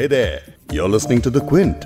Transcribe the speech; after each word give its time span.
Hey 0.00 0.06
there, 0.06 0.40
you're 0.72 0.88
listening 0.88 1.20
to 1.20 1.30
The 1.30 1.40
Quint. 1.42 1.84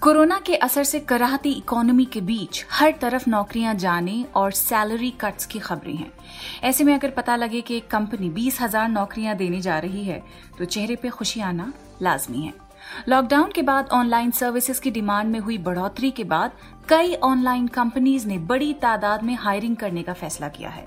Corona 0.00 0.38
के 0.46 0.54
असर 0.56 0.84
से 0.84 1.00
कराहती 1.00 1.52
इकोनॉमी 1.52 2.04
के 2.04 2.20
बीच 2.20 2.64
हर 2.70 2.94
तरफ़ 3.02 3.28
नौकरियाँ 3.30 3.74
जाने 3.74 4.24
और 4.36 4.52
सैलरी 4.52 5.10
कट्स 5.20 5.46
की 5.46 5.58
खबरें 5.58 5.94
हैं 5.94 6.10
ऐसे 6.62 6.84
में 6.84 6.94
अगर 6.94 7.10
पता 7.18 7.36
लगे 7.36 7.60
कि 7.60 7.76
एक 7.76 7.90
कंपनी 7.90 8.30
बीस 8.30 8.60
हज़ार 8.60 8.88
नौकरियाँ 8.88 9.36
देने 9.36 9.60
जा 9.60 9.78
रही 9.78 10.04
है 10.04 10.22
तो 10.58 10.64
चेहरे 10.64 10.96
पे 11.02 11.08
खुशी 11.10 11.40
आना 11.50 11.72
लाजमी 12.02 12.46
है 12.46 12.52
लॉकडाउन 13.08 13.50
के 13.54 13.62
बाद 13.62 13.88
ऑनलाइन 13.92 14.30
सर्विसेज़ 14.30 14.80
की 14.80 14.90
डिमांड 14.90 15.30
में 15.32 15.38
हुई 15.40 15.58
बढ़ोतरी 15.58 16.10
के 16.10 16.24
बाद 16.24 16.52
कई 16.90 17.14
ऑनलाइन 17.14 17.66
कंपनीज़ 17.68 18.26
ने 18.28 18.36
बड़ी 18.46 18.72
तादाद 18.74 19.22
में 19.22 19.34
हायरिंग 19.34 19.76
करने 19.76 20.02
का 20.02 20.12
फैसला 20.12 20.48
किया 20.48 20.70
है। 20.70 20.84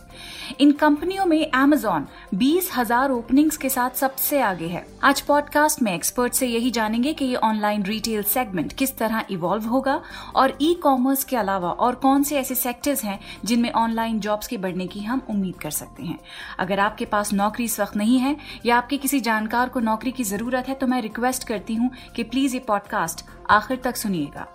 इन 0.62 0.72
कंपनियों 0.72 1.26
में 1.26 1.38
एमेजॉन 1.38 2.08
बीस 2.36 2.70
हज़ार 2.76 3.12
ओपनिंग्स 3.12 3.58
के 3.58 3.70
साथ 3.70 3.98
सबसे 3.98 4.42
आगे 4.42 4.68
है। 4.68 4.86
आज 5.04 5.22
पॉडकास्ट 5.22 5.82
में 5.82 5.94
एक्सपर्ट 5.94 6.34
से 6.34 6.48
यही 6.48 6.72
जानेंगे 6.72 7.14
कि 7.14 7.26
ये 7.26 7.36
ऑनलाइन 7.36 7.84
रिटेल 7.84 8.24
सेगमेंट 8.24 8.74
किस 8.74 8.96
तरह 8.98 9.26
इवॉल्व 9.32 9.68
होगा 9.68 10.00
और 10.36 10.58
ई 10.62 10.74
कॉमर्स 10.84 11.24
के 11.24 11.36
अलावा 11.36 11.70
और 11.70 11.96
कौन 11.96 12.24
से 12.24 12.38
ऐसे 12.38 12.56
सेक्टर्स 12.56 13.04
हैं 13.04 13.20
जिनमें 13.46 13.72
ऑनलाइन 13.72 14.20
जॉब्स 14.20 14.48
के 14.48 14.58
बढ़ने 14.58 14.88
की 14.88 15.04
हम 15.04 15.22
उम्मीद 15.30 15.56
कर 15.56 15.72
सकते 15.72 16.04
हैं। 16.04 16.20
अगर 16.60 16.80
आपके 16.80 17.06
पास 17.06 17.34
नौकरी 17.34 17.66
इस 17.66 17.80
वक्त 17.80 17.96
नहीं 17.96 18.20
है 18.20 18.36
या 18.66 18.78
आपके 18.78 18.98
किसी 18.98 19.20
जानकार 19.22 19.70
को 19.70 19.80
नौकरी 19.80 20.12
की 20.12 20.24
ज़रूरत 20.26 20.68
है 20.68 20.76
तो 20.76 20.88
मैं 20.88 21.02
रिक्वेस्ट 21.02 21.48
करती 21.48 21.76
हूँ 21.76 21.92
कि 22.16 22.24
प्लीज़ 22.24 22.54
ये 22.54 22.64
पॉडकास्ट 22.68 23.26
आखिर 23.52 23.82
तक 23.84 23.96
सुनिएगा। 23.96 24.48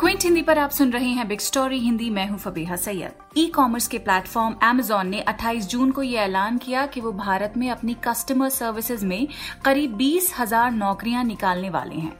क्विंट 0.00 0.22
हिंदी 0.24 0.42
पर 0.42 0.58
आप 0.58 0.70
सुन 0.70 0.92
रहे 0.92 1.08
हैं 1.08 1.26
बिग 1.28 1.40
स्टोरी। 1.40 1.78
हिंदी, 1.78 2.08
मैं 2.10 2.26
हूँ 2.28 2.38
फबीहा 2.38 2.76
सैयद। 2.76 3.38
ई 3.38 3.46
कॉमर्स 3.46 3.88
के 3.88 3.98
प्लेटफॉर्म 3.98 4.54
एमेजॉन 4.64 5.08
ने 5.08 5.20
28 5.20 5.66
जून 5.66 5.90
को 5.90 6.02
यह 6.02 6.20
ऐलान 6.20 6.56
किया 6.58 6.86
कि 6.86 7.00
वो 7.00 7.12
भारत 7.12 7.54
में 7.56 7.68
अपनी 7.70 7.96
कस्टमर 8.06 8.48
सर्विसेज़ 8.48 9.04
में 9.06 9.26
करीब 9.64 9.94
बीस 9.94 10.32
हज़ार 10.38 10.70
नौकरियाँ 10.70 11.24
निकालने 11.24 11.70
वाले 11.70 11.94
हैं। 11.94 12.12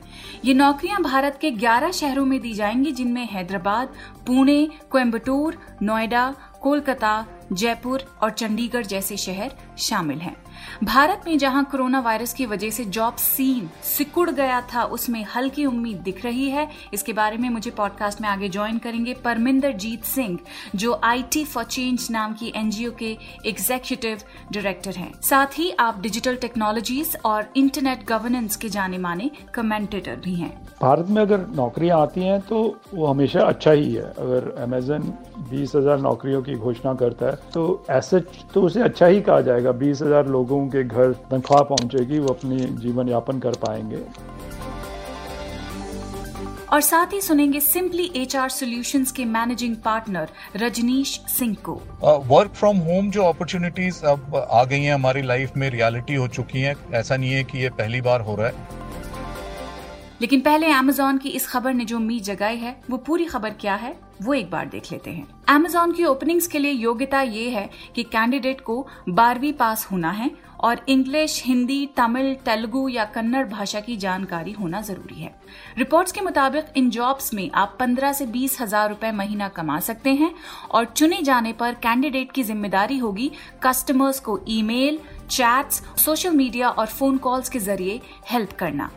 ये 0.44 0.54
नौकरियाँ 0.54 1.00
भारत 1.02 1.38
के 1.40 1.50
11 1.50 1.92
शहरों 1.92 2.24
में 2.24 2.40
दी 2.40 2.52
जाएँगी, 2.54 2.92
जिनमें 2.92 3.26
हैदराबाद, 3.26 3.94
पुणे 4.26 4.68
कोयम्बटूर 4.90 5.56
नोएडा, 5.82 6.34
कोलकाता, 6.62 7.26
जयपुर 7.52 8.04
और 8.22 8.30
चंडीगढ़ 8.30 8.86
जैसे 8.86 9.16
शहर 9.16 9.56
शामिल 9.78 10.18
हैं। 10.18 10.36
भारत 10.84 11.22
में 11.26 11.36
जहाँ 11.38 11.64
कोरोना 11.70 12.00
वायरस 12.00 12.32
की 12.34 12.46
वजह 12.46 12.70
से 12.70 12.84
जॉब 12.86 13.16
सीन 13.16 13.68
सिकुड़ 13.86 14.30
गया 14.30 14.60
था, 14.64 14.84
उसमें 14.86 15.24
हल्की 15.34 15.64
उम्मीद 15.66 15.98
दिख 16.00 16.24
रही 16.24 16.48
है। 16.50 16.68
इसके 16.94 17.12
बारे 17.12 17.36
में 17.36 17.48
मुझे 17.50 17.70
पॉडकास्ट 17.72 18.20
में 18.20 18.28
आगे 18.28 18.48
ज्वाइन 18.48 18.78
करेंगे 18.78 19.14
परमिंदर 19.24 19.72
जीत 19.74 20.04
सिंह, 20.06 20.38
जो 20.76 21.00
आईटी 21.04 21.44
फॉर 21.44 21.64
चेंज 21.66 22.06
नाम 22.10 22.34
की 22.34 22.52
एनजीओ 22.56 22.90
के 22.98 23.16
एग्जीक्यूटिव 23.46 24.18
डायरेक्टर 24.52 24.94
हैं। 24.94 25.12
साथ 25.22 25.58
ही 25.58 25.70
आप 25.80 26.00
डिजिटल 26.02 26.36
टेक्नोलॉजीज़ 26.38 27.16
और 27.24 27.52
इंटरनेट 27.56 28.06
गवर्नेंस 28.08 28.56
के 28.56 28.68
जाने 28.70 28.98
माने 29.00 29.30
कमेंटेटर 29.54 30.16
भी 30.16 30.34
हैं। 30.34 30.52
भारत 30.82 31.06
में 31.08 31.20
अगर 31.22 31.46
नौकरियाँ 31.56 32.00
आती 32.00 32.20
हैं 32.20 32.40
तो 32.42 32.58
वो 32.94 33.06
हमेशा 33.06 33.40
अच्छा 33.42 33.72
ही 33.72 33.92
है। 33.92 34.02
अगर 34.02 34.54
अमेजन 34.62 35.12
बीस 35.50 35.74
हज़ार 35.76 35.98
नौकरियों 36.00 36.42
की 36.42 36.54
घोषणा 36.54 36.94
करता 36.94 37.26
है 37.26 37.50
तो 37.54 37.62
ऐसे 37.90 38.20
तो 38.54 38.62
उसे 38.62 38.82
अच्छा 38.82 39.06
ही 39.06 39.20
कहा 39.20 39.40
जाएगा। 39.40 39.72
बीस 39.74 40.02
हज़ार 40.02 40.26
लोगों 40.28 40.49
के 40.50 40.84
घर 40.84 41.12
तनख्वाह 41.30 41.62
पहुंचेगी 41.62 42.18
वो 42.18 42.28
अपनी 42.28 42.58
जीवन 42.58 43.08
यापन 43.08 43.38
कर 43.38 43.50
पाएँगे। 43.50 44.04
और 46.72 46.80
साथ 46.80 47.12
ही 47.12 47.20
सुनेंगे 47.20 47.60
सिंपली 47.60 48.10
एच 48.16 48.36
आर 48.36 48.48
सोल्यूशन 48.48 49.04
के 49.16 49.24
मैनेजिंग 49.24 49.76
पार्टनर 49.76 50.28
रजनीश 50.56 51.20
सिंह 51.28 51.54
को। 51.54 51.72
वर्क 52.26 52.50
फ्रॉम 52.50 52.76
होम 52.76 53.10
जो 53.10 53.22
अपॉर्चुनिटीज़ 53.22 54.04
अब 54.04 54.48
आ 54.50 54.64
गई 54.64 54.82
हैं 54.82 54.94
हमारी 54.94 55.22
लाइफ 55.22 55.56
में 55.56 55.70
रियलिटी 55.70 56.14
हो 56.14 56.28
चुकी 56.28 56.60
हैं। 56.60 56.76
ऐसा 56.94 57.16
नहीं 57.16 57.30
है 57.30 57.44
कि 57.44 57.58
ये 57.58 57.68
पहली 57.68 58.00
बार 58.00 58.20
हो 58.20 58.36
रहा 58.36 58.46
है। 58.46 58.68
लेकिन 60.20 60.40
पहले 60.40 60.66
अमेजोन 60.66 61.18
की 61.18 61.28
इस 61.28 61.46
खबर 61.48 61.74
ने 61.74 61.84
जो 61.84 61.96
उम्मीद 61.96 62.22
जगाई 62.22 62.56
है 62.56 62.76
वो 62.90 62.96
पूरी 62.96 63.24
खबर 63.24 63.50
क्या 63.50 63.74
है 63.74 63.94
वो 64.22 64.34
एक 64.34 64.50
बार 64.50 64.66
देख 64.66 64.92
लेते 64.92 65.10
हैं। 65.10 65.26
अमेजोन 65.48 65.92
की 65.92 66.04
ओपनिंग्स 66.04 66.46
के 66.46 66.58
लिए 66.58 66.70
योग्यता 66.70 67.20
ये 67.22 67.48
है 67.50 67.70
कि 67.94 68.02
कैंडिडेट 68.02 68.60
को 68.60 68.86
बारहवीं 69.08 69.52
पास 69.52 69.86
होना 69.92 70.10
है 70.10 70.30
और 70.60 70.84
इंग्लिश 70.88 71.42
हिंदी 71.44 71.84
तमिल 71.96 72.34
तेलुगु 72.44 72.86
या 72.88 73.04
कन्नड़ 73.14 73.46
भाषा 73.48 73.80
की 73.80 73.96
जानकारी 73.96 74.52
होना 74.52 74.80
ज़रूरी 74.80 75.20
है। 75.20 75.34
रिपोर्ट्स 75.78 76.12
के 76.12 76.20
मुताबिक 76.20 76.72
इन 76.76 76.90
जॉब्स 76.90 77.32
में 77.34 77.50
आप 77.54 77.76
15 77.78 78.12
से 78.12 78.26
बीस 78.28 78.60
हज़ार 78.60 78.88
रूपए 78.88 79.12
महीना 79.12 79.48
कमा 79.50 79.78
सकते 79.80 80.14
हैं 80.14 80.34
और 80.70 80.84
चुने 80.86 81.20
जाने 81.22 81.52
पर 81.52 81.74
कैंडिडेट 81.82 82.32
की 82.32 82.42
ज़िम्मेदारी 82.42 82.98
होगी 82.98 83.30
कस्टमर्स 83.62 84.20
को 84.20 84.38
ईमेल, 84.48 84.98
चैट्स 85.30 85.82
सोशल 85.98 86.30
मीडिया 86.32 86.68
और 86.70 86.86
फ़ोन 86.88 87.18
कॉल्स 87.18 87.48
के 87.48 87.58
ज़रिए 87.58 88.00
हेल्प 88.30 88.52
करना। 88.52 88.90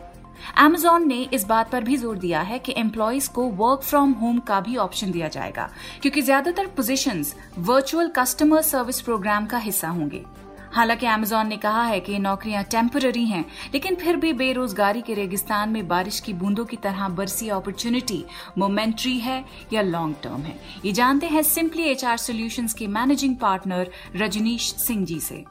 एमेजॉन 0.60 1.06
ने 1.08 1.22
इस 1.32 1.44
बात 1.46 1.70
पर 1.70 1.84
भी 1.84 1.96
ज़ोर 1.96 2.18
दिया 2.18 2.40
है 2.42 2.58
कि 2.58 2.74
एम्प्लॉयज़ 2.76 3.30
को 3.30 3.46
वर्क 3.56 3.82
फ्रॉम 3.82 4.12
होम 4.12 4.38
का 4.40 4.60
भी 4.60 4.76
ऑप्शन 4.76 5.10
दिया 5.10 5.28
जाएगा 5.28 5.68
क्योंकि 6.02 6.22
ज़्यादातर 6.22 6.66
positions 6.76 7.34
virtual 7.60 8.08
customer 8.16 8.62
service 8.62 9.00
program 9.00 9.46
का 9.46 9.58
हिस्सा 9.58 9.88
होंगे। 9.88 10.24
हालाँकि 10.74 11.06
अमेजोन 11.06 11.46
ने 11.46 11.56
कहा 11.56 11.82
है 11.82 12.00
कि 12.00 12.12
ये 12.12 12.18
नौकरियाँ 12.18 12.62
टेम्पररी 12.64 13.24
हैं, 13.26 13.44
लेकिन 13.74 13.94
फिर 13.94 14.16
भी 14.16 14.32
बेरोजगारी 14.32 15.02
के 15.02 15.14
रेगिस्तान 15.14 15.68
में 15.68 15.86
बारिश 15.88 16.20
की 16.20 16.32
बूंदों 16.32 16.64
की 16.64 16.76
तरह 16.76 17.08
बरसी 17.08 17.48
अपॉर्चुनिटी 17.48 18.24
मोमेंट्री 18.58 19.18
है 19.18 19.44
या 19.72 19.82
लॉन्ग 19.82 20.16
टर्म 20.22 20.40
है? 20.40 20.58
ये 20.84 20.92
जानते 20.92 21.26
हैं 21.26 21.42
सिंपली 21.42 21.82
एचआर 21.82 22.16
सॉल्यूशंस 22.16 22.74
के 22.74 22.86
मैनेजिंग 22.86 23.36
पार्टनर 23.36 23.90
रजनीश 24.16 24.74
सिंह 24.76 25.04
जी 25.04 25.20
से। 25.20 25.44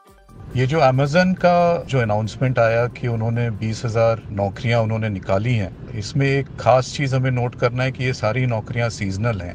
ये 0.56 0.66
जो 0.66 0.78
अमेजन 0.78 1.32
का 1.34 1.84
जो 1.90 2.00
अनाउंसमेंट 2.00 2.58
आया 2.58 2.86
कि 2.88 3.08
उन्होंने 3.08 3.48
बीस 3.52 3.82
हज़ार 3.84 4.22
नौकरियाँ 4.32 4.80
उन्होंने 4.82 5.08
निकाली 5.08 5.54
हैं, 5.54 5.70
इसमें 5.98 6.26
एक 6.26 6.48
खास 6.60 6.92
चीज़ 6.96 7.14
हमें 7.16 7.30
नोट 7.30 7.54
करना 7.60 7.82
है 7.82 7.92
कि 7.92 8.04
ये 8.04 8.12
सारी 8.12 8.44
नौकरियाँ 8.46 8.88
सीजनल 8.90 9.40
हैं 9.40 9.54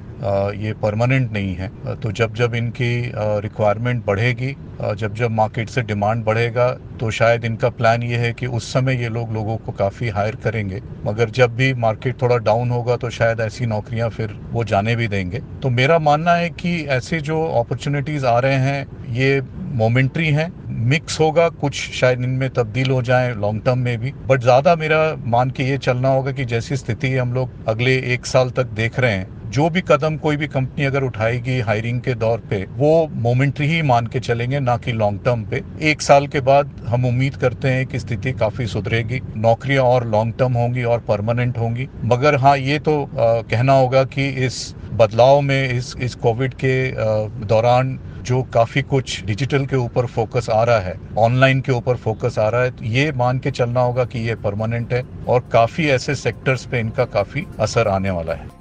ये 0.55 0.73
परमानेंट 0.81 1.31
नहीं 1.31 1.55
है। 1.55 1.69
तो 2.01 2.11
जब 2.11 2.33
जब 2.35 2.55
इनकी 2.55 2.91
रिक्वायरमेंट 3.15 4.05
बढ़ेगी 4.05 4.55
जब 4.81 5.13
जब 5.15 5.31
मार्केट 5.31 5.69
से 5.69 5.81
डिमांड 5.83 6.23
बढ़ेगा 6.25 6.67
तो 6.99 7.09
शायद 7.11 7.45
इनका 7.45 7.69
प्लान 7.69 8.03
ये 8.03 8.17
है 8.17 8.31
कि 8.33 8.45
उस 8.47 8.71
समय 8.73 9.01
ये 9.01 9.09
लोग 9.09 9.31
लोगों 9.33 9.55
को 9.57 9.71
काफ़ी 9.71 10.09
हायर 10.09 10.35
करेंगे। 10.35 10.81
मगर 11.05 11.29
जब 11.29 11.55
भी 11.55 11.73
मार्केट 11.75 12.21
थोड़ा 12.21 12.37
डाउन 12.39 12.69
होगा 12.69 12.97
तो 12.97 13.09
शायद 13.09 13.39
ऐसी 13.39 13.65
नौकरियाँ 13.65 14.09
फिर 14.09 14.35
वो 14.51 14.63
जाने 14.63 14.95
भी 14.95 15.07
देंगे। 15.07 15.41
तो 15.63 15.69
मेरा 15.69 15.99
मानना 15.99 16.33
है 16.33 16.49
कि 16.51 16.75
ऐसे 16.89 17.19
जो 17.21 17.43
अपॉर्चुनिटीज़ 17.59 18.25
आ 18.25 18.37
रहे 18.39 18.55
हैं, 18.55 18.85
ये 19.13 19.41
मोमेंट्री 19.75 20.29
हैं। 20.29 20.51
मिक्स 20.89 21.19
होगा, 21.19 21.47
कुछ 21.49 21.73
शायद 21.91 22.21
इनमें 22.21 22.49
तब्दील 22.49 22.89
हो 22.91 23.01
जाए 23.01 23.33
लॉन्ग 23.35 23.63
टर्म 23.66 23.79
में 23.79 23.97
भी। 23.99 24.11
बट 24.27 24.41
ज़्यादा 24.41 24.75
मेरा 24.75 24.99
मान 25.27 25.49
के 25.49 25.63
ये 25.63 25.77
चलना 25.77 26.09
होगा 26.09 26.31
कि 26.31 26.45
जैसी 26.45 26.75
स्थिति 26.75 27.16
हम 27.16 27.33
लोग 27.33 27.67
अगले 27.67 27.97
एक 28.13 28.25
साल 28.25 28.49
तक 28.49 28.67
देख 28.75 28.99
रहे 28.99 29.11
हैं 29.11 29.38
जो 29.49 29.69
भी 29.69 29.81
कदम 29.81 30.17
कोई 30.17 30.37
भी 30.37 30.47
कंपनी 30.47 30.85
अगर 30.85 31.03
उठाएगी 31.03 31.59
हायरिंग 31.59 32.01
के 32.01 32.13
दौर 32.15 32.39
पे 32.49 32.63
वो 32.77 32.91
मोमेंट्री 33.19 33.67
ही 33.67 33.81
मान 33.83 34.07
के 34.07 34.19
चलेंगे 34.19 34.59
ना 34.59 34.75
कि 34.77 34.91
लॉन्ग 34.93 35.23
टर्म 35.25 35.43
पे। 35.45 35.61
एक 35.81 36.01
साल 36.01 36.27
के 36.27 36.39
बाद 36.41 36.75
हम 36.87 37.05
उम्मीद 37.05 37.35
करते 37.37 37.69
हैं 37.69 37.85
कि 37.87 37.99
स्थिति 37.99 38.31
काफ़ी 38.33 38.67
सुधरेगी 38.67 39.19
नौकरियाँ 39.37 39.83
और 39.85 40.05
लॉन्ग 40.07 40.33
टर्म 40.39 40.53
होंगी 40.53 40.83
और 40.83 40.99
परमानेंट 41.07 41.57
होंगी। 41.57 41.87
मगर 42.05 42.35
हाँ 42.35 42.57
ये 42.57 42.79
तो 42.79 43.01
आ, 43.01 43.41
कहना 43.41 43.73
होगा 43.73 44.03
कि 44.05 44.27
इस 44.45 44.75
बदलाव 44.93 45.41
में 45.41 45.69
इस 45.69 45.95
इस 45.99 46.16
कोविड 46.17 46.53
के 46.63 47.45
दौरान 47.45 47.97
जो 48.21 48.41
काफ़ी 48.53 48.81
कुछ 48.83 49.23
डिजिटल 49.25 49.66
के 49.66 49.75
ऊपर 49.75 50.05
फोकस 50.07 50.49
आ 50.49 50.63
रहा 50.63 50.79
है 50.79 50.95
ऑनलाइन 51.17 51.61
के 51.61 51.71
ऊपर 51.71 51.95
फोकस 51.97 52.39
आ 52.39 52.47
रहा 52.49 52.63
है 52.63 52.71
तो 52.71 52.85
ये 52.87 53.11
मान 53.16 53.39
के 53.39 53.51
चलना 53.51 53.81
होगा 53.81 54.05
कि 54.05 54.27
ये 54.27 54.35
परमानेंट 54.37 54.93
है 54.93 55.03
और 55.27 55.49
काफ़ी 55.53 55.87
ऐसे 55.89 56.16
सेक्टर्स 56.17 56.66
पे 56.66 56.79
इनका 56.79 57.05
काफ़ी 57.07 57.45
असर 57.59 57.87
आने 57.87 58.09
वाला 58.09 58.33
है। 58.33 58.59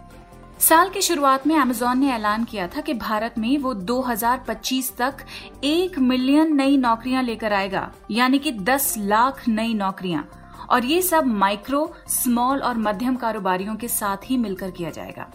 साल 0.61 0.89
की 0.89 1.01
शुरुआत 1.03 1.47
में 1.47 1.55
अमेजोन 1.57 1.99
ने 1.99 2.11
ऐलान 2.13 2.45
किया 2.45 2.67
था 2.69 2.81
कि 2.81 2.95
भारत 2.95 3.35
में 3.39 3.59
वो 3.59 3.75
2025 3.75 4.91
तक 4.97 5.25
एक 5.65 5.99
मिलियन 5.99 6.55
नई 6.57 6.77
नौकरियाँ 6.77 7.23
लेकर 7.23 7.53
आएगा, 7.53 7.91
यानी 8.11 8.39
कि 8.39 8.53
10 8.53 8.95
लाख 8.99 9.49
नई 9.49 9.75
नौकरियाँ। 9.75 10.29
और 10.71 10.85
ये 10.85 11.03
सब 11.03 11.27
माइक्रो 11.27 11.93
स्मॉल 12.09 12.59
और 12.59 12.79
मध्यम 12.79 13.17
कारोबारियों 13.17 13.77
के 13.77 13.89
साथ 13.89 14.17
ही 14.25 14.37
मिलकर 14.37 14.71
किया 14.71 14.91
जाएगा। 14.91 15.31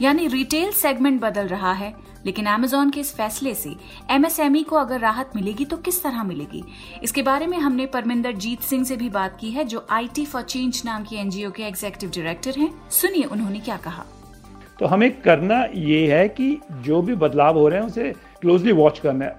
यानी 0.00 0.26
रिटेल 0.26 0.70
सेगमेंट 0.72 1.20
बदल 1.20 1.46
रहा 1.46 1.72
है, 1.72 1.94
लेकिन 2.26 2.46
अमेजोन 2.46 2.90
के 2.90 3.00
इस 3.00 3.14
फैसले 3.14 3.54
से 3.54 3.74
एमएसएमई 4.10 4.62
को 4.62 4.76
अगर 4.76 5.00
राहत 5.00 5.36
मिलेगी 5.36 5.64
तो 5.64 5.76
किस 5.76 6.02
तरह 6.02 6.22
मिलेगी? 6.24 6.62
इसके 7.02 7.22
बारे 7.22 7.46
में 7.46 7.58
हमने 7.58 7.86
परमिंदर 7.86 8.32
जीत 8.36 8.60
सिंह 8.60 8.84
से 8.84 8.96
भी 8.96 9.10
बात 9.10 9.36
की 9.40 9.50
है, 9.50 9.64
जो 9.64 9.86
आईटी 9.90 10.24
फॉर 10.24 10.42
चेंज 10.42 10.82
नाम 10.84 11.04
की 11.04 11.16
एनजीओ 11.16 11.50
के 11.50 11.62
एग्जीक्यूटिव 11.62 12.10
डायरेक्टर 12.10 12.60
हैं। 12.60 12.90
सुनिए 12.90 13.24
उन्होंने 13.24 13.60
क्या 13.60 13.76
कहा। 13.76 14.04
तो 14.80 14.86
हमें 14.86 15.20
करना 15.20 15.64
ये 15.74 16.06
है 16.12 16.28
कि 16.28 16.56
जो 16.82 17.00
भी 17.02 17.14
बदलाव 17.14 17.58
हो 17.58 17.68
रहे 17.68 17.78
हैं, 17.80 17.86
उसे 17.86 18.12
क्लोजली 18.40 18.72
वॉच 18.72 18.98
करना 18.98 19.24
है। 19.24 19.36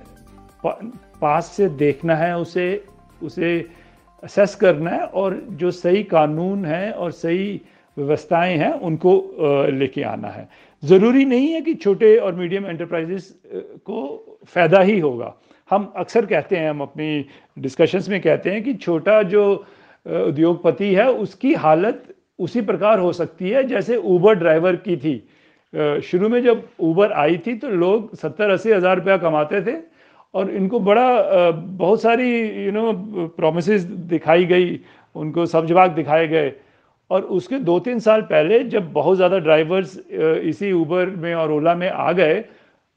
पास 1.21 1.45
से 1.45 1.69
देखना 1.69 2.15
है, 2.15 2.37
उसे 2.37 2.83
उसे 3.23 3.65
असेस 4.23 4.55
करना 4.55 4.89
है 4.89 5.05
और 5.05 5.39
जो 5.51 5.71
सही 5.71 6.03
कानून 6.03 6.65
है 6.65 6.91
और 6.91 7.11
सही 7.11 7.61
व्यवस्थाएँ 7.97 8.57
हैं, 8.57 8.71
उनको 8.73 9.13
लेके 9.71 10.03
आना 10.03 10.27
है। 10.27 10.47
ज़रूरी 10.83 11.25
नहीं 11.25 11.47
है 11.47 11.61
कि 11.61 11.73
छोटे 11.73 12.15
और 12.17 12.35
मीडियम 12.35 12.65
एंटरप्राइजेस 12.65 13.33
को 13.85 13.99
फ़ायदा 14.45 14.79
ही 14.79 14.99
होगा। 14.99 15.33
हम 15.69 15.93
अक्सर 15.97 16.25
कहते 16.25 16.57
हैं, 16.57 16.69
हम 16.69 16.81
अपनी 16.81 17.25
डिस्कशंस 17.59 18.09
में 18.09 18.21
कहते 18.21 18.51
हैं 18.51 18.63
कि 18.63 18.73
छोटा 18.73 19.21
जो 19.23 19.53
उद्योगपति 20.05 20.93
है, 20.95 21.11
उसकी 21.11 21.53
हालत 21.53 22.03
उसी 22.41 22.61
प्रकार 22.63 22.99
हो 22.99 23.11
सकती 23.13 23.49
है 23.49 23.63
जैसे 23.67 23.95
ऊबर 23.97 24.35
ड्राइवर 24.35 24.75
की 24.77 24.97
थी। 24.97 25.15
शुरू 26.03 26.29
में 26.29 26.41
जब 26.43 26.63
ऊबर 26.81 27.11
आई 27.13 27.37
थी 27.37 27.53
तो 27.55 27.69
लोग 27.69 28.15
सत्तर 28.17 28.49
अस्सी 28.49 28.71
हज़ार 28.71 28.97
रुपया 28.97 29.17
कमाते 29.17 29.61
थे 29.61 29.75
और 30.33 30.49
इनको 30.51 30.79
बड़ा 30.81 31.51
बहुत 31.51 32.01
सारी 32.01 32.29
यू 32.65 32.71
नो 32.71 32.91
प्रोमिस 33.37 33.67
दिखाई 34.09 34.45
गई, 34.45 34.79
उनको 35.15 35.45
सब 35.45 35.65
जवाब 35.67 35.93
दिखाए 35.95 36.27
गए। 36.27 36.51
और 37.09 37.21
उसके 37.35 37.57
दो 37.59 37.79
तीन 37.79 37.99
साल 37.99 38.21
पहले 38.23 38.59
जब 38.65 38.91
बहुत 38.93 39.15
ज़्यादा 39.17 39.37
ड्राइवर्स 39.39 39.97
इसी 40.11 40.71
ऊबर 40.73 41.09
में 41.17 41.33
और 41.35 41.51
ओला 41.51 41.75
में 41.75 41.89
आ 41.89 42.11
गए 42.11 42.43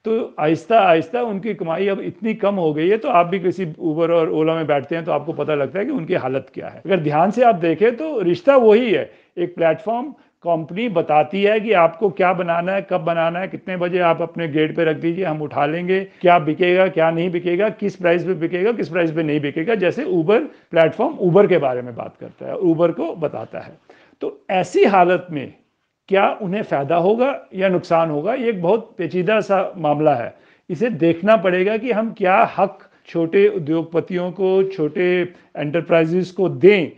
तो 0.04 0.34
आहिस्ता 0.38 0.78
आहिस्ता 0.80 1.22
उनकी 1.22 1.54
कमाई 1.54 1.86
अब 1.88 2.00
इतनी 2.00 2.34
कम 2.34 2.54
हो 2.54 2.72
गई 2.74 2.88
है 2.88 2.96
तो 2.98 3.08
आप 3.10 3.26
भी 3.26 3.38
किसी 3.40 3.66
ऊबर 3.80 4.10
और 4.10 4.30
ओला 4.30 4.54
में 4.54 4.66
बैठते 4.66 4.94
हैं 4.96 5.04
तो 5.04 5.12
आपको 5.12 5.32
पता 5.32 5.54
लगता 5.54 5.78
है 5.78 5.84
कि 5.84 5.92
उनकी 5.92 6.14
हालत 6.14 6.50
क्या 6.54 6.68
है। 6.68 6.82
अगर 6.86 7.00
ध्यान 7.00 7.30
से 7.30 7.44
आप 7.44 7.54
देखें 7.54 7.96
तो 7.96 8.20
रिश्ता 8.20 8.56
वही 8.56 8.92
है। 8.92 9.10
एक 9.38 9.54
प्लेटफॉर्म 9.54 10.10
कंपनी 10.44 10.88
बताती 10.88 11.42
है 11.42 11.58
कि 11.60 11.72
आपको 11.72 12.10
क्या 12.10 12.32
बनाना 12.32 12.72
है, 12.72 12.86
कब 12.90 13.00
बनाना 13.00 13.38
है, 13.38 13.48
कितने 13.48 13.76
बजे 13.76 13.98
आप 13.98 14.20
अपने 14.22 14.48
गेट 14.48 14.76
पे 14.76 14.84
रख 14.84 14.96
दीजिए, 14.96 15.24
हम 15.24 15.42
उठा 15.42 15.66
लेंगे, 15.66 16.00
क्या 16.20 16.38
बिकेगा, 16.38 16.86
क्या 16.88 17.10
नहीं 17.10 17.30
बिकेगा, 17.30 17.68
किस 17.70 17.96
प्राइस 17.96 18.24
पे 18.24 18.34
बिकेगा, 18.34 18.72
किस 18.72 18.88
प्राइस 18.88 19.12
पे 19.12 19.22
नहीं 19.22 19.40
बिकेगा, 19.40 19.74
जैसे 19.74 20.04
ऊबर 20.04 20.40
प्लेटफॉर्म 20.70 21.14
ऊबर 21.20 21.46
के 21.46 21.58
बारे 21.58 21.82
में 21.82 21.94
बात 21.96 22.16
करता 22.20 22.46
है 22.46 22.56
ऊबर 22.56 22.92
को 22.92 23.14
बताता 23.16 23.58
है। 23.58 23.78
तो 24.22 24.38
ऐसी 24.50 24.84
हालत 24.84 25.26
में 25.30 25.52
क्या 26.08 26.28
उन्हें 26.42 26.62
फ़ायदा 26.62 26.96
होगा 26.96 27.34
या 27.54 27.68
नुकसान 27.68 28.10
होगा, 28.10 28.34
ये 28.34 28.48
एक 28.48 28.60
बहुत 28.62 28.94
पेचीदा 28.98 29.40
सा 29.40 29.72
मामला 29.76 30.14
है। 30.14 30.34
इसे 30.70 30.90
देखना 30.90 31.36
पड़ेगा 31.36 31.76
कि 31.76 31.92
हम 31.92 32.12
क्या 32.12 32.42
हक 32.58 32.78
छोटे 33.08 33.46
उद्योगपतियों 33.48 34.30
को, 34.32 34.62
छोटे 34.64 35.06
एंटरप्राइजेस 35.56 36.30
को 36.30 36.48
दें 36.48 36.88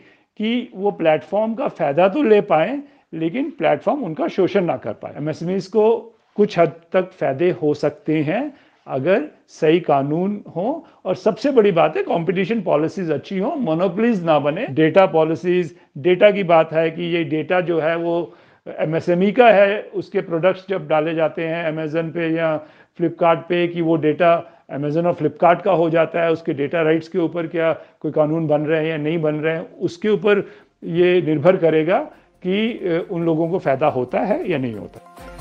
कि 0.40 0.70
वो 0.74 0.90
प्लेटफॉर्म 0.90 1.54
का 1.54 1.68
फ़ायदा 1.68 2.08
तो 2.08 2.22
ले 2.22 2.40
पाएँ, 2.42 2.82
लेकिन 3.12 3.50
प्लेटफॉर्म 3.50 4.02
उनका 4.04 4.28
शोषण 4.28 4.64
ना 4.64 4.76
कर 4.76 4.92
पाए। 4.92 5.14
एम 5.16 5.58
को 5.72 6.14
कुछ 6.36 6.58
हद 6.58 6.72
तक 6.92 7.10
फ़ायदे 7.12 7.50
हो 7.52 7.74
सकते 7.74 8.22
हैं 8.22 8.54
अगर 8.86 9.22
सही 9.50 9.80
कानून 9.80 10.42
हो, 10.56 10.86
और 11.04 11.14
सबसे 11.14 11.50
बड़ी 11.50 11.72
बात 11.72 11.96
है 11.96 12.02
कंपटीशन 12.02 12.60
पॉलिसीज़ 12.62 13.12
अच्छी 13.12 13.38
हो 13.38 13.54
मोनोपलीज 13.56 14.24
ना 14.24 14.38
बने। 14.38 14.66
डेटा 14.70 15.06
पॉलिसीज़ 15.06 15.72
डेटा 15.98 16.30
की 16.30 16.42
बात 16.44 16.72
है 16.72 16.90
कि 16.90 17.14
ये 17.14 17.22
डेटा 17.26 17.60
जो 17.60 17.78
है 17.80 17.96
वो 17.96 18.34
एमएसएमई 18.66 19.30
का 19.32 19.48
है, 19.50 19.80
उसके 19.94 20.20
प्रोडक्ट्स 20.20 20.64
जब 20.68 20.88
डाले 20.88 21.14
जाते 21.14 21.42
हैं 21.42 21.64
अमेजन 21.64 22.10
पे 22.10 22.28
या 22.28 22.56
फ्लिपकार्ट 22.98 23.40
पे 23.48 23.66
कि 23.68 23.80
वो 23.82 23.96
डेटा 23.96 24.34
अमेजन 24.72 25.06
और 25.06 25.14
फ्लिपकार्ट 25.14 25.62
का 25.62 25.72
हो 25.72 25.88
जाता 25.90 26.22
है, 26.22 26.32
उसके 26.32 26.52
डेटा 26.54 26.82
राइट्स 26.82 27.08
के 27.08 27.18
ऊपर 27.18 27.46
क्या 27.46 27.72
कोई 28.00 28.12
कानून 28.12 28.46
बन 28.46 28.60
रहे 28.60 28.80
हैं 28.80 28.90
या 28.90 28.96
नहीं 28.96 29.20
बन 29.22 29.34
रहे 29.36 29.54
हैं, 29.54 29.66
उसके 29.78 30.08
ऊपर 30.08 30.46
ये 30.82 31.20
निर्भर 31.22 31.56
करेगा 31.56 31.98
कि 32.42 33.06
उन 33.10 33.24
लोगों 33.24 33.48
को 33.50 33.58
फ़ायदा 33.58 33.86
होता 33.88 34.20
है 34.20 34.48
या 34.50 34.58
नहीं 34.58 34.74
होता 34.74 35.35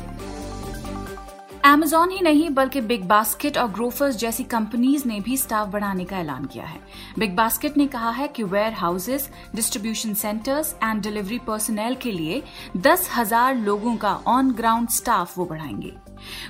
एमेजॉन 1.66 2.12
ही 2.12 2.20
नहीं, 2.22 2.50
बल्कि 2.50 2.82
बिग 2.82 3.04
बास्केट 3.04 3.58
और 3.58 3.68
ग्रोफर्स 3.68 4.16
जैसी 4.16 4.44
कंपनीज़ 4.44 5.08
ने 5.08 5.20
भी 5.20 5.38
स्टाफ 5.38 5.68
बढ़ाने 5.68 6.04
का 6.06 6.18
ऐलान 6.18 6.46
किया 6.46 6.66
है। 6.66 6.80
बिग 7.20 7.36
बास्केट 7.36 7.78
ने 7.78 7.88
कहा 7.88 8.10
है 8.10 8.28
कि 8.28 8.44
warehouses 8.74 9.30
distribution 9.56 10.14
centres 10.14 10.74
and 10.84 11.02
delivery 11.04 11.40
personal 11.40 11.96
के 11.96 12.12
लिए 12.12 12.42
दस 12.78 13.10
हज़ार 13.16 13.56
लोगों 13.56 13.96
का 13.96 14.14
ऑन 14.28 14.52
ग्राउंड 14.52 14.90
स्टाफ 14.90 15.38
वो 15.38 15.46
बढ़ाएँगे। 15.46 15.94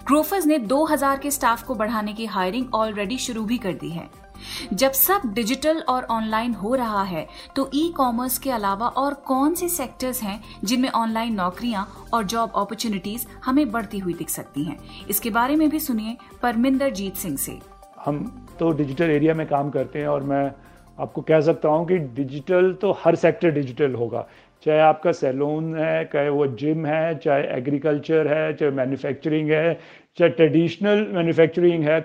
ग्रोफर्स 0.07 0.45
ने 0.45 0.57
दो 0.59 0.83
हज़ार 0.85 1.19
के 1.19 1.31
स्टाफ 1.31 1.63
को 1.63 1.75
बढ़ाने 1.75 2.13
की 2.13 2.25
हायरिंग 2.25 2.75
ऑलरेडी 2.75 3.17
शुरू 3.17 3.45
भी 3.45 3.57
कर 3.57 3.73
दी 3.73 3.89
है। 3.89 4.09
जब 4.73 4.91
सब 4.91 5.21
डिजिटल 5.33 5.79
और 5.89 6.03
ऑनलाइन 6.11 6.53
हो 6.53 6.73
रहा 6.75 7.03
है 7.03 7.25
तो 7.55 7.69
ई 7.75 7.87
कॉमर्स 7.97 8.37
के 8.37 8.51
अलावा 8.51 8.87
और 8.87 9.13
कौन 9.27 9.53
से 9.53 9.69
सेक्टर्स 9.69 10.21
हैं 10.23 10.39
जिनमें 10.63 10.89
ऑनलाइन 10.89 11.33
नौकरियाँ 11.33 11.87
और 12.13 12.23
जॉब 12.23 12.51
अपॉर्चुनिटीज़ 12.55 13.25
हमें 13.45 13.71
बढ़ती 13.71 13.99
हुई 13.99 14.13
दिख 14.13 14.29
सकती 14.29 14.63
हैं? 14.63 14.77
इसके 15.09 15.29
बारे 15.29 15.55
में 15.55 15.69
भी 15.69 15.79
सुनिए 15.79 16.17
परमिंदर 16.41 16.89
जीत 16.89 17.15
सिंह 17.15 17.37
से। 17.37 17.59
हम 18.05 18.47
तो 18.59 18.71
डिजिटल 18.71 19.09
एरिया 19.11 19.33
में 19.33 19.45
काम 19.47 19.69
करते 19.69 19.99
हैं 19.99 20.07
और 20.07 20.23
मैं 20.23 20.51
आपको 20.99 21.21
कह 21.21 21.41
सकता 21.41 21.69
हूँ 21.69 21.85
कि 21.87 21.97
डिजिटल 21.97 22.71
तो 22.73 22.91
हर 23.03 23.15
सेक्टर 23.15 23.51
डिजिटल 23.51 23.93
होगा। 23.93 24.25
चाहे 24.65 24.79
आपका 24.79 25.11
सैलून 25.11 25.75
है, 25.77 26.05
चाहे 26.05 26.29
वो 26.29 26.45
जिम 26.47 26.85
है, 26.85 27.17
चाहे 27.17 27.43
एग्रीकल्चर 27.57 28.27
है, 28.27 28.53
चाहे 28.53 28.71
मैन्युफैक्चरिंग 28.71 29.49
है, 29.51 29.73
चाहे 30.17 30.29
ट्रेडिशनल 30.29 31.07
मैन्युफैक्चरिंग 31.13 31.83
है, 31.83 31.99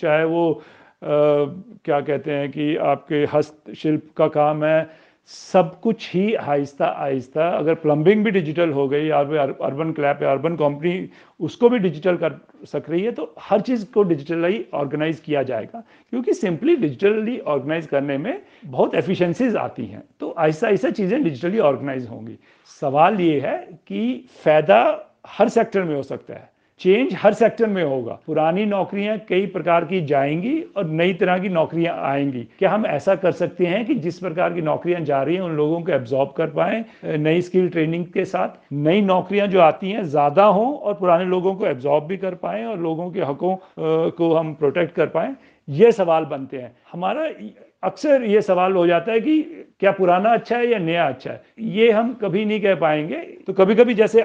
चाहे 0.00 0.24
वो 0.24 0.62
क्या 1.02 2.00
कहते 2.00 2.32
हैं 2.32 2.50
कि 2.50 2.74
आपके 2.76 3.24
हस्तशिल्प 3.32 4.10
का 4.16 4.26
काम 4.30 4.64
है, 4.64 4.90
सब 5.30 5.78
कुछ 5.80 6.08
ही 6.14 6.34
आहिस्ता 6.34 6.86
आहिस्ता, 6.86 7.48
अगर 7.48 7.74
प्लम्बिंग 7.74 8.24
भी 8.24 8.30
डिजिटल 8.30 8.70
हो 8.72 8.86
गई, 8.88 9.06
या 9.06 9.18
अर्बन 9.18 9.92
क्लैप 9.92 10.22
या 10.22 10.30
अर्बन 10.30 10.56
कंपनी 10.56 11.08
उसको 11.40 11.68
भी 11.68 11.78
डिजिटल 11.78 12.16
कर 12.16 12.38
सक 12.66 12.90
रही 12.90 13.02
है 13.02 13.12
तो 13.12 13.34
हर 13.40 13.60
चीज़ 13.60 13.84
को 13.92 14.02
डिजिटली 14.02 14.64
ऑर्गेनाइज 14.74 15.20
किया 15.20 15.42
जाएगा। 15.42 15.82
क्योंकि 16.12 16.34
सिंपली 16.34 16.76
डिजिटली 16.76 17.38
ऑर्गेनाइज 17.38 17.86
करने 17.86 18.18
में 18.18 18.42
बहुत 18.64 18.94
एफिशिएंसीज 18.94 19.56
आती 19.56 19.86
हैं 19.86 20.02
तो 20.20 20.30
आहिस्ता 20.30 20.66
आहिस्ता 20.66 20.90
चीज़ें 20.90 21.22
डिजिटली 21.22 21.58
ऑर्गेनाइज 21.60 22.08
होंगी। 22.08 22.38
सवाल 22.82 23.20
ये 23.20 23.40
है 23.40 23.56
कि 23.86 24.28
फ़ायदा 24.44 24.82
हर 25.28 25.48
सेक्टर 25.48 25.82
में 25.84 25.94
हो 25.94 26.02
सकता 26.02 26.34
है। 26.34 26.50
चेंज 26.80 27.14
हर 27.14 27.34
सेक्टर 27.34 27.66
में 27.66 27.82
होगा। 27.82 28.12
पुरानी 28.26 28.64
नौकरियाँ 28.66 29.16
कई 29.28 29.46
प्रकार 29.46 29.84
की 29.84 30.00
जाएँगी 30.06 30.60
और 30.76 30.86
नई 30.86 31.12
तरह 31.14 31.38
की 31.38 31.48
नौकरियाँ 31.48 31.96
आएँगी। 32.02 32.46
क्या 32.58 32.70
हम 32.70 32.86
ऐसा 32.86 33.14
कर 33.14 33.32
सकते 33.32 33.66
हैं 33.66 33.84
कि 33.86 33.94
जिस 33.96 34.18
प्रकार 34.18 34.54
की 34.54 34.62
नौकरियाँ 34.62 35.00
जा 35.00 35.22
रही 35.22 35.34
हैं, 35.34 35.42
उन 35.42 35.56
लोगों 35.56 35.80
को 35.82 35.92
एब्जॉर्ब 35.92 36.32
कर 36.36 36.50
पाए 36.50 36.84
नई 37.18 37.42
स्किल 37.42 37.68
ट्रेनिंग 37.68 38.06
के 38.06 38.24
साथ? 38.24 38.48
नई 38.72 39.00
नौकरियाँ 39.02 39.46
जो 39.48 39.60
आती 39.60 39.90
हैं, 39.90 40.04
ज़्यादा 40.04 40.44
हों 40.44 40.72
और 40.74 40.94
पुराने 40.94 41.24
लोगों 41.26 41.54
को 41.54 41.66
एब्जॉर्ब 41.66 42.04
भी 42.04 42.16
कर 42.16 42.34
पाएँ 42.36 42.64
और 42.64 42.78
लोगों 42.80 43.10
के 43.10 43.20
हकों 43.22 43.56
को 44.10 44.34
हम 44.34 44.54
प्रोटेक्ट 44.54 44.94
कर 44.94 45.06
पाएँ? 45.08 45.34
ये 45.68 45.92
सवाल 45.92 46.24
बनते 46.26 46.56
हैं। 46.56 46.76
हमारा 46.92 47.28
अक्सर 47.82 48.22
ये 48.24 48.40
सवाल 48.42 48.72
हो 48.72 48.86
जाता 48.86 49.12
है 49.12 49.20
कि 49.20 49.40
क्या 49.80 49.90
पुराना 49.92 50.30
अच्छा 50.30 50.56
है 50.56 50.66
या 50.66 50.78
नया 50.78 51.06
अच्छा 51.08 51.30
है? 51.30 51.42
ये 51.58 51.90
हम 51.90 52.12
कभी 52.14 52.44
नहीं 52.44 52.60
कह 52.60 52.74
पाएँगे। 52.76 53.16
तो 53.46 53.52
कभी 53.52 53.74
कभी 53.74 53.94
जैसे 53.94 54.24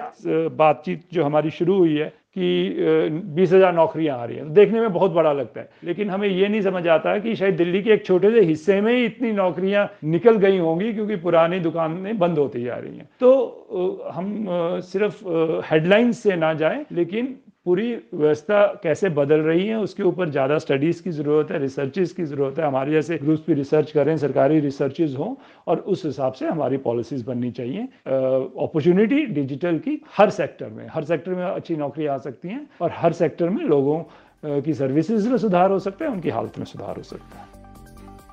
बातचीत 0.57 1.03
जो 1.13 1.23
हमारी 1.23 1.51
शुरू 1.51 1.77
हुई 1.77 1.95
है 1.95 2.13
कि 2.35 3.21
बीस 3.35 3.51
हज़ार 3.53 3.73
नौकरियाँ 3.73 4.17
आ 4.17 4.25
रही 4.25 4.37
हैं। 4.37 4.51
देखने 4.53 4.79
में 4.81 4.93
बहुत 4.93 5.11
बड़ा 5.11 5.31
लगता 5.33 5.59
है। 5.61 5.69
लेकिन 5.83 6.09
हमें 6.09 6.27
ये 6.27 6.47
नहीं 6.47 6.61
समझ 6.61 6.87
आता 6.87 7.17
कि 7.19 7.35
शायद 7.35 7.55
दिल्ली 7.57 7.81
के 7.81 7.91
एक 7.91 8.05
छोटे 8.05 8.31
से 8.31 8.41
हिस्से 8.41 8.79
में 8.81 8.91
ही 8.93 9.05
इतनी 9.05 9.31
नौकरियाँ 9.31 9.89
निकल 10.05 10.37
गई 10.37 10.57
होंगी, 10.57 10.91
क्योंकि 10.93 11.15
पुरानी 11.15 11.59
दुकानें 11.59 12.17
बंद 12.19 12.37
होती 12.37 12.63
जा 12.63 12.75
रही 12.75 12.97
हैं। 12.97 13.09
तो 13.19 14.11
हम 14.13 14.45
सिर्फ़ 14.83 15.23
हेडलाइंस 15.65 16.23
से 16.23 16.35
ना 16.35 16.53
जाएँ, 16.55 16.85
लेकिन 16.91 17.35
पूरी 17.65 17.93
व्यवस्था 18.13 18.65
कैसे 18.83 19.09
बदल 19.09 19.39
रही 19.41 19.65
है, 19.67 19.77
उसके 19.79 20.03
ऊपर 20.03 20.29
ज़्यादा 20.29 20.57
स्टडीज़ 20.57 21.01
की 21.03 21.11
ज़रूरत 21.11 21.51
है 21.51 21.59
रिसर्चेज 21.59 22.11
की 22.11 22.23
ज़रूरत 22.23 22.59
है। 22.59 22.65
हमारे 22.65 22.91
जैसे 22.91 23.17
ग्रुप्स 23.17 23.43
भी 23.47 23.53
रिसर्च 23.53 23.91
करें 23.91 24.15
सरकारी 24.17 24.59
रिसर्चेज 24.59 25.15
हों, 25.15 25.33
और 25.67 25.79
उस 25.79 26.05
हिसाब 26.05 26.33
से 26.33 26.45
हमारी 26.47 26.77
पॉलिसीज़ 26.77 27.25
बननी 27.25 27.51
चाहिए। 27.51 27.81
अपॉर्चुनिटी 27.81 29.25
डिजिटल 29.25 29.77
की 29.79 30.01
हर 30.17 30.29
सेक्टर 30.29 30.69
में, 30.69 30.87
हर 30.91 31.03
सेक्टर 31.03 31.31
में 31.31 31.43
अच्छी 31.45 31.75
नौकरी 31.75 32.05
आ 32.05 32.17
सकती 32.17 32.47
हैं, 32.47 32.67
और 32.81 32.91
हर 32.93 33.13
सेक्टर 33.13 33.49
में 33.49 33.63
लोगों 33.65 34.61
की 34.61 34.73
सर्विसेज़ 34.73 35.29
में 35.29 35.37
सुधार 35.37 35.71
हो 35.71 35.79
सकता 35.79 36.05
है, 36.05 36.11
उनकी 36.11 36.29
हालत 36.29 36.57
में 36.57 36.65
सुधार 36.65 36.97
हो 36.97 37.03
सकता 37.03 37.39
है। 37.39 37.54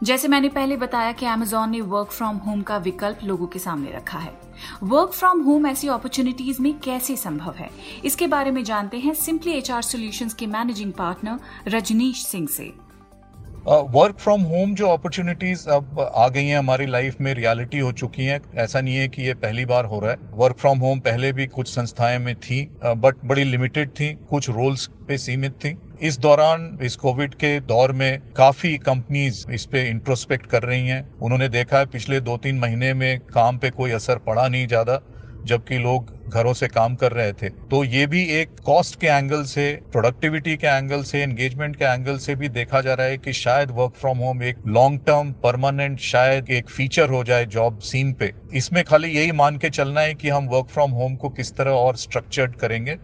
जैसे 0.02 0.28
मैंने 0.28 0.48
पहले 0.48 0.76
बताया 0.76 1.12
कि 1.12 1.26
अमेजोन 1.26 1.70
ने 1.70 1.80
वर्क 1.80 2.08
फ्रॉम 2.08 2.36
होम 2.36 2.62
का 2.62 2.76
विकल्प 2.76 3.18
लोगों 3.24 3.46
के 3.46 3.58
सामने 3.58 3.90
रखा 3.90 4.18
है। 4.18 4.34
वर्क 4.82 5.10
फ्रॉम 5.10 5.42
होम 5.42 5.66
ऐसी 5.66 5.88
अपॉर्चुनिटीज़ 5.88 6.62
में 6.62 6.78
कैसे 6.78 7.16
संभव 7.16 7.52
है? 7.52 7.70
इसके 8.04 8.26
बारे 8.26 8.50
में 8.50 8.64
जानते 8.64 8.98
हैं 8.98 9.14
सिंपली 9.14 9.52
एचआर 9.52 9.82
सॉल्यूशंस 9.82 10.34
के 10.34 10.46
मैनेजिंग 10.46 10.92
पार्टनर 10.92 11.38
रजनीश 11.68 12.26
सिंह 12.26 12.48
से। 12.48 12.72
वर्क 13.66 14.16
फ्रॉम 14.18 14.42
होम 14.42 14.74
जो 14.74 14.88
अपॉर्चुनिटीज़ 14.88 15.68
अब 15.70 16.00
आ 16.14 16.26
गई 16.28 16.44
हैं 16.44 16.56
हमारी 16.58 16.86
लाइफ 16.86 17.20
में 17.20 17.32
रियलिटी 17.34 17.78
हो 17.78 17.92
चुकी 17.92 18.24
हैं। 18.24 18.40
ऐसा 18.54 18.80
नहीं 18.80 18.96
है 18.96 19.06
कि 19.08 19.22
ये 19.22 19.34
पहली 19.34 19.64
बार 19.64 19.84
हो 19.84 20.00
रहा 20.00 20.10
है। 20.10 20.16
वर्क 20.34 20.56
फ्रॉम 20.58 20.78
होम 20.78 21.00
पहले 21.00 21.32
भी 21.32 21.46
कुछ 21.46 21.68
संस्थाएँ 21.68 22.18
में 22.18 22.34
थी 22.36 22.60
बट 22.84 23.24
बड़ी 23.24 23.44
लिमिटेड 23.44 23.90
थी, 23.90 24.12
कुछ 24.30 24.48
रोल्स 24.50 24.88
पे 25.08 25.18
सीमित 25.18 25.52
थी। 25.64 25.76
इस 26.00 26.18
दौरान, 26.18 26.78
इस 26.82 26.96
कोविड 26.96 27.34
के 27.34 27.58
दौर 27.62 27.92
में 27.92 28.20
काफ़ी 28.36 28.76
कंपनीज़ 28.80 29.44
इस 29.52 29.64
पे 29.66 29.88
इंट्रोस्पेक्ट 29.88 30.46
कर 30.46 30.62
रही 30.62 30.88
हैं। 30.88 31.08
उन्होंने 31.20 31.48
देखा 31.48 31.78
है, 31.78 31.86
पिछले 31.86 32.20
दो 32.20 32.36
तीन 32.38 32.58
महीने 32.58 32.92
में 32.94 33.18
काम 33.34 33.58
पे 33.58 33.70
कोई 33.70 33.90
असर 33.92 34.18
पड़ा 34.18 34.48
नहीं 34.48 34.66
ज़्यादा। 34.66 35.00
जबकि 35.46 35.78
लोग 35.78 36.10
घरों 36.28 36.52
से 36.52 36.68
काम 36.68 36.94
कर 36.94 37.12
रहे 37.12 37.32
थे। 37.32 37.48
तो 37.48 37.82
ये 37.84 38.06
भी 38.06 38.22
एक 38.30 38.50
कॉस्ट 38.64 39.00
के 39.00 39.06
एंगल 39.06 39.42
से 39.44 39.64
प्रोडक्टिविटी 39.92 40.56
के 40.56 40.66
एंगल 40.66 41.02
से 41.02 41.22
एंगेजमेंट 41.22 41.76
के 41.76 41.84
एंगल 41.84 42.18
से 42.18 42.34
भी 42.34 42.48
देखा 42.48 42.80
जा 42.80 42.94
रहा 42.94 43.06
है 43.06 43.18
कि 43.18 43.32
शायद 43.32 43.70
वर्क 43.70 43.94
फ्रॉम 44.00 44.18
होम 44.18 44.42
एक 44.42 44.58
लॉन्ग 44.66 45.00
टर्म 45.00 45.32
परमानेंट 45.42 45.98
शायद 46.00 46.50
एक 46.50 46.68
फीचर 46.68 47.08
हो 47.08 47.24
जाए 47.24 47.46
जॉब 47.46 47.78
सीन 47.78 48.12
पे। 48.12 48.32
इसमें 48.54 48.82
खाली 48.84 49.08
यही 49.08 49.32
मान 49.32 49.56
के 49.56 49.70
चलना 49.70 50.00
है 50.00 50.14
कि 50.14 50.28
हम 50.28 50.48
वर्क 50.48 50.68
फ्रॉम 50.68 50.90
होम 50.90 51.16
को 51.16 51.28
किस 51.28 51.56
तरह 51.56 51.70
और 51.70 51.96
स्ट्रक्चर्ड 51.96 52.56
करेंगे। 52.56 52.96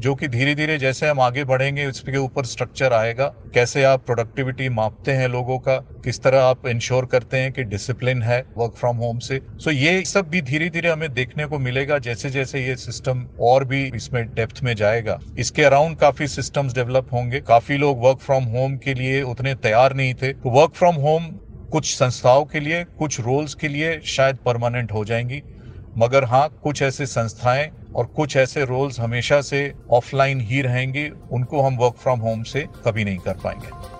जो 0.00 0.14
कि 0.14 0.28
धीरे 0.28 0.54
धीरे 0.54 0.78
जैसे 0.78 1.08
हम 1.08 1.20
आगे 1.20 1.44
बढ़ेंगे 1.44 1.86
उसके 1.86 2.16
ऊपर 2.16 2.44
स्ट्रक्चर 2.44 2.92
आएगा। 2.92 3.26
कैसे 3.54 3.84
आप 3.84 4.04
प्रोडक्टिविटी 4.06 4.68
मापते 4.68 5.12
हैं 5.12 5.28
लोगों 5.28 5.58
का, 5.58 5.76
किस 6.04 6.22
तरह 6.22 6.40
आप 6.40 6.66
इंश्योर 6.66 7.06
करते 7.06 7.36
हैं 7.36 7.52
कि 7.52 7.64
डिसिप्लिन 7.64 8.22
है 8.22 8.44
वर्क 8.58 8.72
फ्रॉम 8.72 8.96
होम 8.96 9.18
से। 9.18 9.40
सो 9.56 9.70
ये 9.70 10.02
सब 10.04 10.28
भी 10.28 10.40
धीरे 10.42 10.68
धीरे 10.70 10.88
हमें 10.88 11.12
देखने 11.14 11.46
को 11.46 11.58
मिलेगा 11.58 11.98
जैसे 11.98 12.30
जैसे 12.30 12.66
ये 12.66 12.76
सिस्टम 12.76 13.26
और 13.40 13.64
भी 13.64 13.84
इसमें 13.94 14.24
डेप्थ 14.34 14.62
में 14.62 14.74
जाएगा। 14.76 15.18
इसके 15.38 15.62
अराउंड 15.62 15.96
काफ़ी 15.96 16.28
सिस्टम्स 16.28 16.74
डेवलप 16.74 17.08
होंगे। 17.12 17.40
काफ़ी 17.40 17.76
लोग 17.76 18.04
वर्क 18.04 18.18
फ्रॉम 18.18 18.44
होम 18.44 18.76
के 18.76 18.94
लिए 18.94 19.22
उतने 19.22 19.54
तैयार 19.54 19.94
नहीं 19.94 20.14
थे। 20.14 20.32
तो 20.32 20.50
वर्क 20.50 20.74
फ्रॉम 20.74 20.94
होम 20.94 21.24
कुछ 21.72 21.94
संस्थाओं 21.94 22.44
के 22.44 22.60
लिए, 22.60 22.84
कुछ 22.84 23.20
रोल्स 23.20 23.54
के 23.54 23.68
लिए 23.68 24.00
शायद 24.04 24.36
परमानेंट 24.36 24.92
हो 24.92 25.04
जाएँगी। 25.04 25.42
मगर 25.98 26.24
हाँ 26.24 26.48
कुछ 26.62 26.82
ऐसे 26.82 27.06
संस्थाएँ 27.06 27.70
और 27.96 28.06
कुछ 28.06 28.36
ऐसे 28.36 28.64
रोल्स 28.64 29.00
हमेशा 29.00 29.40
से 29.40 29.72
ऑफलाइन 29.90 30.40
ही 30.40 30.62
रहेंगे, 30.62 31.10
उनको 31.32 31.60
हम 31.62 31.76
वर्क 31.76 31.94
फ्रॉम 31.94 32.20
होम 32.20 32.42
से 32.42 32.66
कभी 32.84 33.04
नहीं 33.04 33.18
कर 33.18 33.34
पाएँगे। 33.34 33.93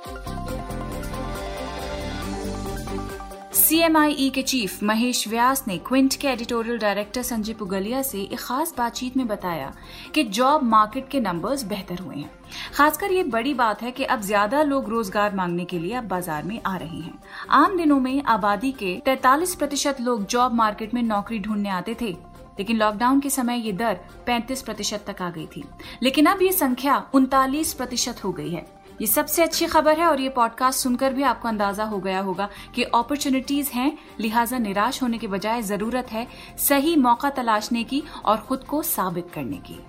सीएमआईई 3.65 4.29
के 4.31 4.43
चीफ 4.43 4.83
महेश 4.83 5.27
व्यास 5.29 5.63
ने 5.69 5.77
क्विंट 5.79 6.15
के 6.21 6.29
एडिटोरियल 6.29 6.79
डायरेक्टर 6.79 7.23
संजय 7.23 7.53
पुगलिया 7.53 8.03
से 8.03 8.21
एक 8.21 8.41
खास 8.41 8.75
बातचीत 8.79 9.17
में 9.17 9.27
बताया 9.27 9.73
कि 10.15 10.25
जॉब 10.39 10.63
मार्केट 10.65 11.09
के 11.11 11.21
नंबर्स 11.21 11.65
बेहतर 11.65 11.99
हुए 11.99 12.17
हैं। 12.17 12.31
खासकर 12.75 13.13
ये 13.13 13.23
बड़ी 13.27 13.55
बात 13.55 13.83
है 13.83 13.91
कि 13.91 14.05
अब 14.05 14.21
ज़्यादा 14.23 14.63
लोग 14.63 14.89
रोज़गार 14.91 15.35
मांगने 15.35 15.65
के 15.65 15.79
लिए 15.79 15.95
अब 15.95 16.09
बाज़ार 16.09 16.43
में 16.43 16.61
आ 16.67 16.77
रहे 16.77 16.99
हैं। 16.99 17.15
आम 17.53 17.77
दिनों 17.79 17.99
में 18.01 18.23
आबादी 18.25 18.73
के 18.75 18.95
43 19.07 19.55
प्रतिशत 19.55 20.01
लोग 20.01 20.27
जॉब 20.27 20.55
मार्केट 20.55 20.95
में 20.95 21.03
नौकरी 21.03 21.39
ढूँढने 21.39 21.69
आते 21.71 21.97
थे, 22.01 22.11
लेकिन 22.59 22.77
लॉकडाउन 22.77 23.21
के 23.21 23.31
समय 23.31 23.67
ये 23.67 23.73
दर 23.75 23.99
35 24.27 24.63
प्रतिशत 24.63 25.05
तक 25.07 25.23
आ 25.23 25.31
गई 25.31 25.47
थी। 25.47 25.65
लेकिन 26.03 26.27
अब 26.27 26.43
ये 26.43 26.53
संख्या 26.53 27.03
उनतालीस 27.15 27.73
प्रतिशत 27.73 28.25
हो 28.25 28.33
गई 28.33 28.51
है। 28.51 28.67
ये 29.01 29.07
सबसे 29.07 29.43
अच्छी 29.43 29.67
खबर 29.67 29.99
है 29.99 30.07
और 30.07 30.21
ये 30.21 30.29
पॉडकास्ट 30.29 30.81
सुनकर 30.81 31.13
भी 31.15 31.23
आपको 31.23 31.49
अंदाज़ा 31.49 31.85
हो 31.85 31.99
गया 31.99 32.21
होगा 32.21 32.49
कि 32.75 32.83
अपॉर्चुनिटीज़ 32.85 33.71
हैं, 33.71 33.99
लिहाजा 34.21 34.59
निराश 34.59 35.03
होने 35.03 35.19
के 35.19 35.27
बजाय 35.27 35.63
ज़रूरत 35.63 36.13
है 36.13 36.27
सही 36.59 36.95
मौका 36.97 37.31
तलाशने 37.31 37.83
की 37.85 38.03
और 38.25 38.37
खुद 38.39 38.65
को 38.65 38.83
साबित 38.83 39.31
करने 39.35 39.57
की। 39.67 39.81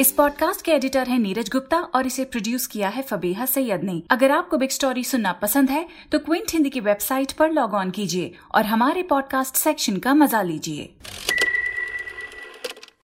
इस 0.00 0.10
पॉडकास्ट 0.12 0.64
के 0.64 0.72
एडिटर 0.72 1.08
हैं 1.08 1.18
नीरज 1.18 1.48
गुप्ता 1.48 1.78
और 1.94 2.06
इसे 2.06 2.24
प्रोड्यूस 2.24 2.66
किया 2.66 2.88
है 2.88 3.02
फबीहा 3.02 3.46
सैयद 3.46 3.82
ने। 3.84 4.02
अगर 4.10 4.30
आपको 4.30 4.58
बिग 4.58 4.70
स्टोरी 4.70 5.04
सुनना 5.04 5.32
पसंद 5.32 5.70
है 5.70 5.86
तो 6.12 6.18
क्विंट 6.18 6.52
हिंदी 6.52 6.70
की 6.70 6.80
वेबसाइट 6.80 7.32
पर 7.32 7.52
लॉग 7.52 7.74
ऑन 7.74 7.90
कीजिए 7.90 8.32
और 8.54 8.66
हमारे 8.66 9.02
पॉडकास्ट 9.02 9.56
सेक्शन 9.56 9.96
का 9.96 10.14
मज़ा 10.14 10.42
लीजिए। 10.42 10.92